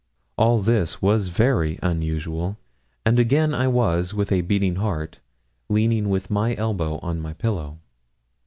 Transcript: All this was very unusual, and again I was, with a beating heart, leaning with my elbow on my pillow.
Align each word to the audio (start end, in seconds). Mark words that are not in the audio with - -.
All 0.35 0.63
this 0.63 0.99
was 0.99 1.27
very 1.27 1.77
unusual, 1.83 2.57
and 3.05 3.19
again 3.19 3.53
I 3.53 3.67
was, 3.67 4.15
with 4.15 4.31
a 4.31 4.41
beating 4.41 4.77
heart, 4.77 5.19
leaning 5.69 6.09
with 6.09 6.31
my 6.31 6.55
elbow 6.55 6.97
on 7.03 7.19
my 7.21 7.33
pillow. 7.33 7.77